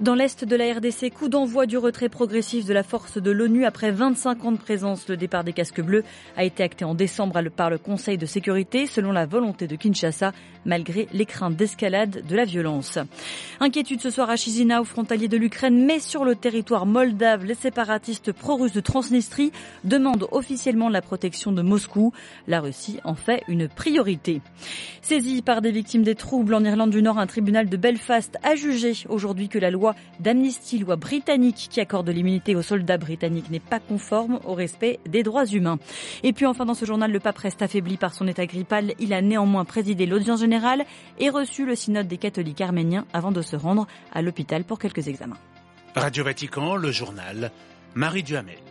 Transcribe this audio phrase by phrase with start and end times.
[0.00, 3.66] Dans l'est de la RDC, coup d'envoi du retrait progressif de la force de l'ONU
[3.66, 5.06] après 25 ans de présence.
[5.10, 6.04] Le départ des casques bleus
[6.38, 10.32] a été acté en décembre par le Conseil de sécurité selon la volonté de Kinshasa,
[10.64, 12.98] malgré les craintes d'escalade de la violence.
[13.60, 18.32] Inquiétude ce soir à Chisinau, frontalier de l'Ukraine, mais sur le territoire moldave, les séparatistes
[18.32, 19.52] pro-russes de Transnistrie
[19.84, 22.14] demandent officiellement la protection de Moscou.
[22.48, 24.40] La Russie en fait une priorité.
[25.02, 28.54] Saisi par des victimes des troubles en Irlande du Nord, un tribunal de Belfast a
[28.54, 29.89] jugé aujourd'hui que la loi
[30.20, 35.22] d'amnistie, loi britannique qui accorde l'immunité aux soldats britanniques n'est pas conforme au respect des
[35.22, 35.78] droits humains.
[36.22, 38.94] Et puis enfin dans ce journal, le pape reste affaibli par son état grippal.
[38.98, 40.84] Il a néanmoins présidé l'audience générale
[41.18, 45.08] et reçu le synode des catholiques arméniens avant de se rendre à l'hôpital pour quelques
[45.08, 45.38] examens.
[45.94, 47.50] Radio Vatican, le journal,
[47.94, 48.69] Marie Duhamel.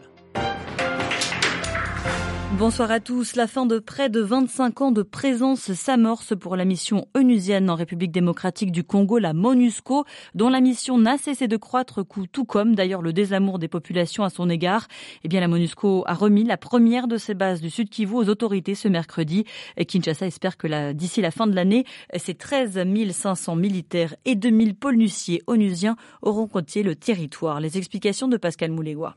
[2.58, 3.36] Bonsoir à tous.
[3.36, 7.76] La fin de près de 25 ans de présence s'amorce pour la mission onusienne en
[7.76, 12.74] République démocratique du Congo, la MONUSCO, dont la mission n'a cessé de croître, tout comme
[12.74, 14.88] d'ailleurs le désamour des populations à son égard.
[15.24, 18.30] Eh bien, la MONUSCO a remis la première de ses bases du Sud Kivu aux
[18.30, 19.46] autorités ce mercredi.
[19.88, 21.86] Kinshasa espère que d'ici la fin de l'année,
[22.18, 22.80] ces 13
[23.12, 27.60] 500 militaires et 2000 polnuciers onusiens auront compté le territoire.
[27.60, 29.16] Les explications de Pascal Moulégois.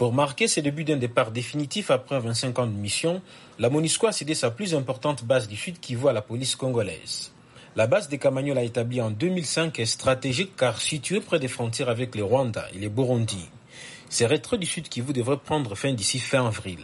[0.00, 3.20] Pour marquer ses débuts d'un départ définitif après 25 ans de mission,
[3.58, 7.32] la MONUSCO a cédé sa plus importante base du Sud qui voit la police congolaise.
[7.76, 12.14] La base des Camagnola établie en 2005 est stratégique car située près des frontières avec
[12.14, 13.50] le Rwanda et les Burundi.
[14.08, 16.80] Ces rétraits du Sud Kivu devraient prendre fin d'ici fin avril.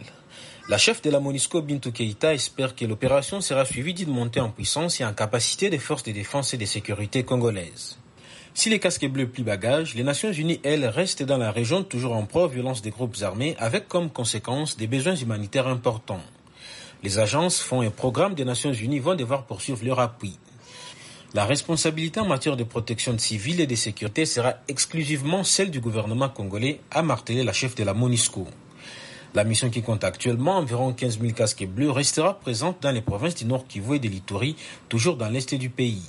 [0.69, 4.51] La chef de la MONUSCO, Bintou Keita, espère que l'opération sera suivie d'une montée en
[4.51, 7.97] puissance et en capacité des forces de défense et de sécurité congolaises.
[8.59, 12.15] Si les casques bleus plient bagages, les Nations Unies, elles, restent dans la région toujours
[12.15, 16.23] en proie violence des groupes armés avec comme conséquence des besoins humanitaires importants.
[17.03, 20.39] Les agences, fonds et programmes des Nations Unies vont devoir poursuivre leur appui.
[21.35, 26.29] La responsabilité en matière de protection civile et de sécurité sera exclusivement celle du gouvernement
[26.29, 28.47] congolais, a martelé la chef de la MONUSCO.
[29.35, 33.35] La mission qui compte actuellement environ 15 000 casques bleus restera présente dans les provinces
[33.35, 34.55] du Nord Kivu et de l'Ituri,
[34.89, 36.01] toujours dans l'est du pays.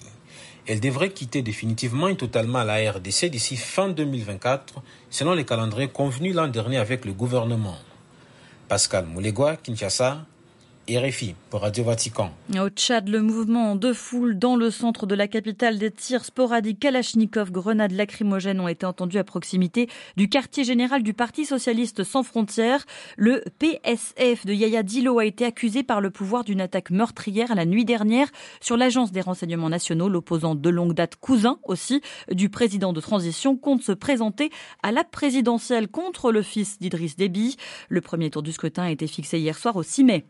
[0.68, 6.34] Elle devrait quitter définitivement et totalement la RDC d'ici fin 2024, selon les calendriers convenus
[6.34, 7.78] l'an dernier avec le gouvernement.
[8.68, 10.26] Pascal Moulegua, Kinshasa,
[10.96, 12.30] RFI pour Radio Vatican.
[12.58, 16.80] Au Tchad, le mouvement de foule dans le centre de la capitale des tirs sporadiques
[16.80, 22.22] Kalachnikov, grenades lacrymogènes ont été entendus à proximité du quartier général du Parti socialiste sans
[22.22, 22.86] frontières.
[23.18, 27.66] Le PSF de Yaya Dilo a été accusé par le pouvoir d'une attaque meurtrière la
[27.66, 28.28] nuit dernière
[28.60, 30.08] sur l'agence des renseignements nationaux.
[30.08, 32.00] L'opposant de longue date, cousin aussi
[32.30, 34.50] du président de transition, compte se présenter
[34.82, 37.56] à la présidentielle contre le fils d'Idriss Déby.
[37.90, 40.24] Le premier tour du scrutin a été fixé hier soir au 6 mai.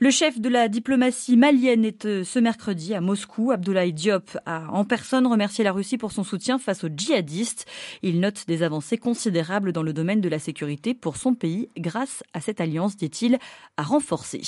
[0.00, 3.52] Le chef de la diplomatie malienne est euh, ce mercredi à Moscou.
[3.52, 7.64] Abdoulaye Diop a en personne remercié la Russie pour son soutien face aux djihadistes.
[8.02, 12.24] Il note des avancées considérables dans le domaine de la sécurité pour son pays grâce
[12.32, 13.38] à cette alliance, dit-il,
[13.76, 14.42] à renforcer.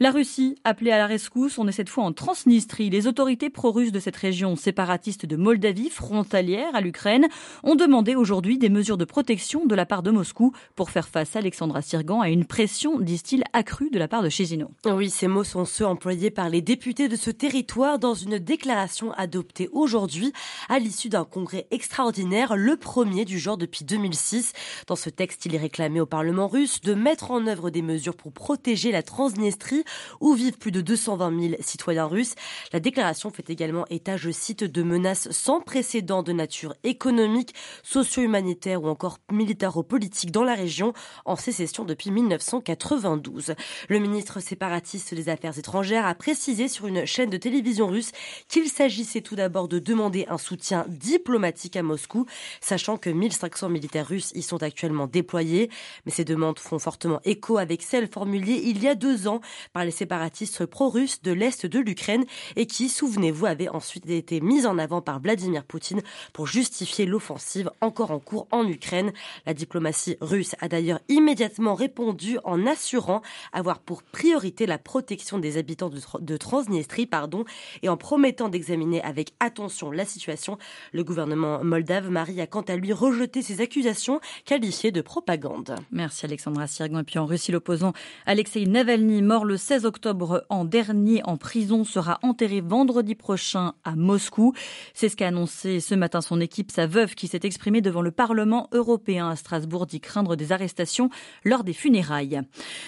[0.00, 2.88] La Russie, appelée à la rescousse, on est cette fois en Transnistrie.
[2.88, 7.28] Les autorités pro-russes de cette région séparatiste de Moldavie, frontalière à l'Ukraine,
[7.64, 11.36] ont demandé aujourd'hui des mesures de protection de la part de Moscou pour faire face,
[11.36, 14.68] Alexandra Sirgan, à une pression, disent-ils, accrue de la part de Chizine.
[14.86, 19.12] Oui, ces mots sont ceux employés par les députés de ce territoire dans une déclaration
[19.12, 20.32] adoptée aujourd'hui
[20.68, 24.52] à l'issue d'un congrès extraordinaire, le premier du genre depuis 2006.
[24.86, 28.16] Dans ce texte, il est réclamé au Parlement russe de mettre en œuvre des mesures
[28.16, 29.84] pour protéger la Transnistrie
[30.20, 32.34] où vivent plus de 220 000 citoyens russes.
[32.72, 38.82] La déclaration fait également état, je cite, de menaces sans précédent de nature économique, socio-humanitaire
[38.82, 40.92] ou encore militaro-politique dans la région
[41.24, 43.54] en sécession depuis 1992.
[43.88, 48.12] Le ministre séparatiste des Affaires étrangères a précisé sur une chaîne de télévision russe
[48.48, 52.26] qu'il s'agissait tout d'abord de demander un soutien diplomatique à Moscou,
[52.60, 55.70] sachant que 1500 militaires russes y sont actuellement déployés.
[56.06, 59.40] Mais ces demandes font fortement écho avec celles formulées il y a deux ans
[59.72, 62.24] par les séparatistes pro-russes de l'Est de l'Ukraine
[62.56, 66.02] et qui, souvenez-vous, avaient ensuite été mises en avant par Vladimir Poutine
[66.32, 69.12] pour justifier l'offensive encore en cours en Ukraine.
[69.46, 73.22] La diplomatie russe a d'ailleurs immédiatement répondu en assurant
[73.52, 77.44] avoir pour priorité la protection des habitants de, Transnistrie pardon,
[77.82, 80.56] et en promettant d'examiner avec attention la situation,
[80.94, 85.74] le gouvernement moldave Marie a quant à lui rejeté ces accusations qualifiées de propagande.
[85.90, 87.00] Merci Alexandra Sirgon.
[87.00, 87.92] Et puis en Russie, l'opposant
[88.24, 93.94] Alexei Navalny, mort le 16 octobre en dernier en prison, sera enterré vendredi prochain à
[93.94, 94.54] Moscou.
[94.94, 96.70] C'est ce qu'a annoncé ce matin son équipe.
[96.70, 101.10] Sa veuve qui s'est exprimée devant le Parlement européen à Strasbourg dit craindre des arrestations
[101.44, 102.40] lors des funérailles.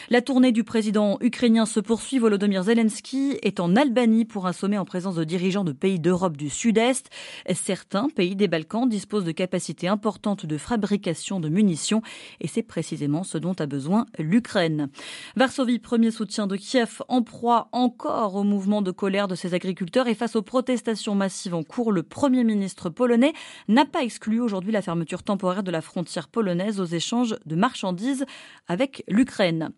[0.09, 2.21] La tournée du président ukrainien se poursuit.
[2.21, 6.37] Volodymyr Zelensky est en Albanie pour un sommet en présence de dirigeants de pays d'Europe
[6.37, 7.11] du Sud-Est.
[7.53, 12.01] Certains pays des Balkans disposent de capacités importantes de fabrication de munitions
[12.41, 14.89] et c'est précisément ce dont a besoin l'Ukraine.
[15.35, 20.07] Varsovie, premier soutien de Kiev, en proie encore au mouvement de colère de ses agriculteurs
[20.07, 23.33] et face aux protestations massives en cours, le Premier ministre polonais
[23.67, 28.25] n'a pas exclu aujourd'hui la fermeture temporaire de la frontière polonaise aux échanges de marchandises
[28.69, 29.73] avec l'Ukraine.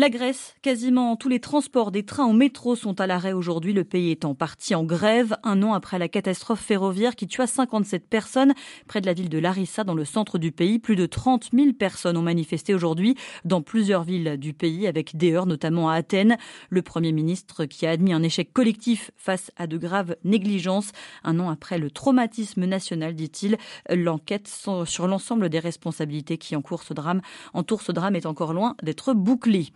[0.00, 3.72] La Grèce, quasiment tous les transports des trains au métro sont à l'arrêt aujourd'hui.
[3.72, 7.48] Le pays est en partie en grève, un an après la catastrophe ferroviaire qui tua
[7.48, 8.54] 57 personnes
[8.86, 10.78] près de la ville de Larissa dans le centre du pays.
[10.78, 15.32] Plus de 30 000 personnes ont manifesté aujourd'hui dans plusieurs villes du pays, avec des
[15.32, 16.36] heures notamment à Athènes.
[16.70, 20.92] Le Premier ministre qui a admis un échec collectif face à de graves négligences.
[21.24, 23.58] Un an après le traumatisme national, dit-il,
[23.90, 24.46] l'enquête
[24.84, 27.20] sur l'ensemble des responsabilités qui encourent ce drame,
[27.52, 29.72] entourent ce drame est encore loin d'être bouclée.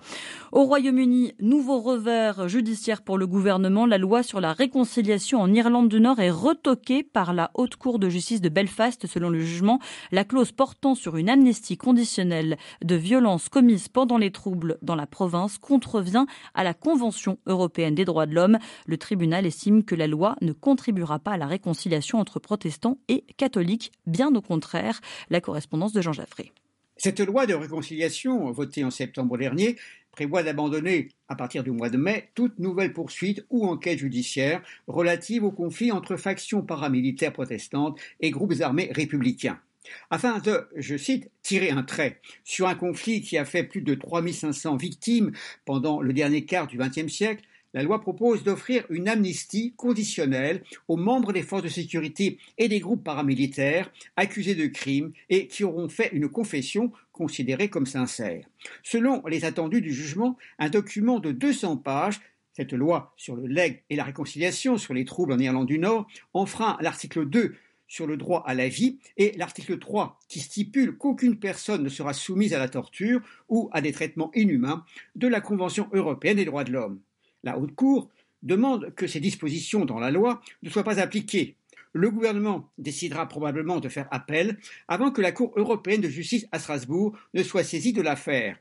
[0.53, 3.87] Au Royaume-Uni, nouveau revers judiciaire pour le gouvernement.
[3.87, 7.99] La loi sur la réconciliation en Irlande du Nord est retoquée par la Haute Cour
[7.99, 9.06] de justice de Belfast.
[9.06, 9.79] Selon le jugement,
[10.11, 15.06] la clause portant sur une amnistie conditionnelle de violences commises pendant les troubles dans la
[15.06, 18.59] province contrevient à la Convention européenne des droits de l'homme.
[18.85, 23.25] Le tribunal estime que la loi ne contribuera pas à la réconciliation entre protestants et
[23.38, 25.00] catholiques, bien au contraire.
[25.31, 26.53] La correspondance de Jean Jaffré.
[26.97, 29.76] Cette loi de réconciliation, votée en septembre dernier,
[30.12, 35.44] prévoit d'abandonner, à partir du mois de mai, toute nouvelle poursuite ou enquête judiciaire relative
[35.44, 39.59] au conflit entre factions paramilitaires protestantes et groupes armés républicains.
[40.11, 43.94] Afin de, je cite, tirer un trait sur un conflit qui a fait plus de
[43.94, 45.32] 3500 victimes
[45.64, 47.44] pendant le dernier quart du XXe siècle,
[47.75, 52.81] la loi propose d'offrir une amnistie conditionnelle aux membres des forces de sécurité et des
[52.81, 58.45] groupes paramilitaires accusés de crimes et qui auront fait une confession considérée comme sincère.
[58.83, 62.21] Selon les attendus du jugement, un document de 200 pages
[62.55, 66.07] cette loi sur le legs et la réconciliation sur les troubles en Irlande du Nord
[66.35, 67.55] enfreint l'article 2
[67.89, 72.13] sur le droit à la vie et l'article 3 qui stipule qu'aucune personne ne sera
[72.13, 74.85] soumise à la torture ou à des traitements inhumains
[75.17, 77.01] de la Convention européenne des droits de l'homme.
[77.44, 78.09] La Haute Cour
[78.43, 81.56] demande que ces dispositions dans la loi ne soient pas appliquées.
[81.93, 84.59] Le gouvernement décidera probablement de faire appel
[84.89, 88.59] avant que la Cour européenne de justice à Strasbourg ne soit saisie de l'affaire.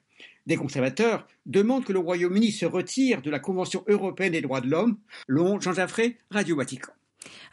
[0.47, 4.69] Des conservateurs demandent que le Royaume-Uni se retire de la Convention européenne des droits de
[4.69, 4.97] l'homme.
[5.27, 6.91] Long Jean Jaffré, Radio Vatican.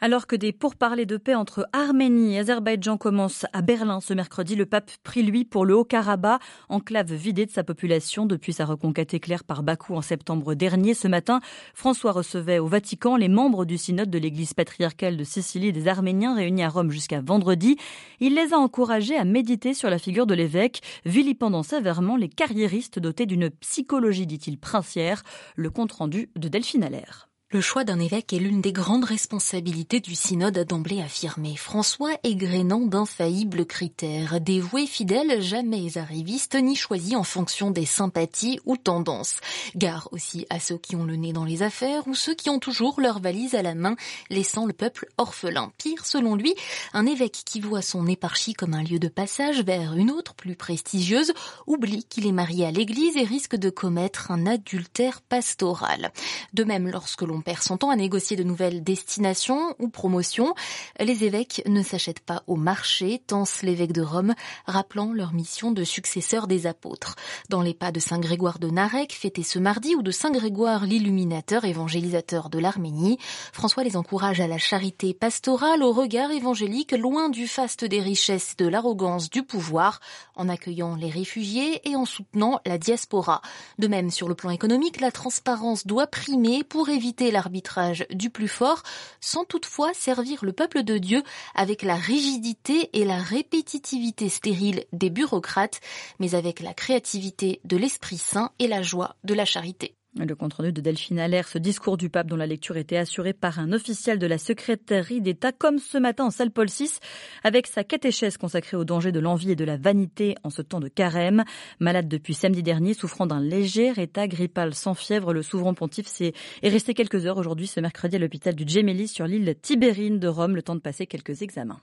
[0.01, 4.55] Alors que des pourparlers de paix entre Arménie et Azerbaïdjan commencent à Berlin ce mercredi,
[4.55, 9.13] le pape prie lui pour le Haut-Karabakh, enclave vidée de sa population depuis sa reconquête
[9.13, 10.93] éclair par Bakou en septembre dernier.
[10.93, 11.41] Ce matin,
[11.73, 16.35] François recevait au Vatican les membres du synode de l'église patriarcale de Sicile des Arméniens
[16.35, 17.77] réunis à Rome jusqu'à vendredi.
[18.19, 22.99] Il les a encouragés à méditer sur la figure de l'évêque, vilipendant sévèrement les carriéristes
[22.99, 25.23] dotés d'une psychologie, dit-il, princière.
[25.55, 27.28] Le compte-rendu de Delphine Allaire.
[27.51, 31.55] Le choix d'un évêque est l'une des grandes responsabilités du synode a d'emblée affirmé.
[31.55, 38.59] François est grénant d'infaillibles critères, dévoué, fidèle, jamais arriviste, ni choisi en fonction des sympathies
[38.67, 39.37] ou tendances.
[39.75, 42.59] Gare aussi à ceux qui ont le nez dans les affaires ou ceux qui ont
[42.59, 43.95] toujours leur valise à la main,
[44.29, 45.71] laissant le peuple orphelin.
[45.79, 46.53] Pire, selon lui,
[46.93, 50.55] un évêque qui voit son éparchie comme un lieu de passage vers une autre plus
[50.55, 51.33] prestigieuse
[51.65, 56.11] oublie qu'il est marié à l'église et risque de commettre un adultère pastoral.
[56.53, 60.53] De même, lorsque l'on perd son temps à négocier de nouvelles destinations ou promotions.
[60.99, 64.33] Les évêques ne s'achètent pas au marché, tense l'évêque de Rome,
[64.65, 67.15] rappelant leur mission de successeur des apôtres.
[67.49, 70.85] Dans les pas de Saint Grégoire de Narek, fêté ce mardi, ou de Saint Grégoire
[70.85, 73.17] l'illuminateur, évangélisateur de l'Arménie,
[73.53, 78.55] François les encourage à la charité pastorale, au regard évangélique, loin du faste des richesses,
[78.57, 79.99] de l'arrogance du pouvoir,
[80.35, 83.41] en accueillant les réfugiés et en soutenant la diaspora.
[83.77, 88.47] De même, sur le plan économique, la transparence doit primer pour éviter l'arbitrage du plus
[88.47, 88.83] fort,
[89.21, 91.23] sans toutefois servir le peuple de Dieu
[91.55, 95.81] avec la rigidité et la répétitivité stérile des bureaucrates,
[96.19, 99.98] mais avec la créativité de l'Esprit Saint et la joie de la charité.
[100.17, 103.59] Le compte-rendu de Delphine Allaire, ce discours du pape dont la lecture était assurée par
[103.59, 106.97] un officiel de la secrétairerie d'État, comme ce matin en salle Paul VI,
[107.43, 110.79] avec sa catéchèse consacrée au danger de l'envie et de la vanité en ce temps
[110.79, 111.43] de carême.
[111.79, 116.33] Malade depuis samedi dernier, souffrant d'un léger état grippal sans fièvre, le souverain pontife est
[116.63, 120.55] resté quelques heures aujourd'hui ce mercredi à l'hôpital du Gemelli sur l'île Tibérine de Rome,
[120.55, 121.81] le temps de passer quelques examens.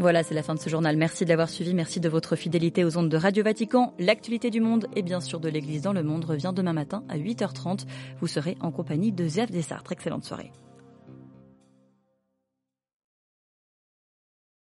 [0.00, 0.96] Voilà, c'est la fin de ce journal.
[0.96, 1.74] Merci de l'avoir suivi.
[1.74, 3.92] Merci de votre fidélité aux ondes de Radio Vatican.
[3.98, 7.18] L'actualité du monde et bien sûr de l'Église dans le monde revient demain matin à
[7.18, 7.84] 8h30.
[8.18, 9.92] Vous serez en compagnie de Zef Dessartres.
[9.92, 10.52] Excellente soirée.